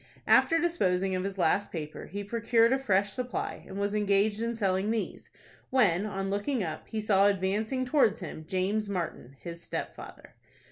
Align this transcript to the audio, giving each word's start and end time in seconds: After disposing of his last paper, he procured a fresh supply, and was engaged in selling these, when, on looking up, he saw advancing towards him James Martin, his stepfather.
After 0.25 0.57
disposing 0.57 1.13
of 1.15 1.23
his 1.23 1.37
last 1.37 1.71
paper, 1.71 2.07
he 2.07 2.23
procured 2.23 2.73
a 2.73 2.79
fresh 2.79 3.11
supply, 3.13 3.63
and 3.67 3.77
was 3.77 3.93
engaged 3.93 4.41
in 4.41 4.55
selling 4.55 4.89
these, 4.89 5.29
when, 5.69 6.07
on 6.07 6.31
looking 6.31 6.63
up, 6.63 6.87
he 6.87 6.99
saw 6.99 7.27
advancing 7.27 7.85
towards 7.85 8.19
him 8.19 8.43
James 8.47 8.89
Martin, 8.89 9.35
his 9.41 9.61
stepfather. 9.61 10.33